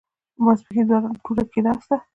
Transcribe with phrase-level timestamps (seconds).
[0.43, 1.09] ماسپښين دوړه
[1.53, 1.95] کېناسته.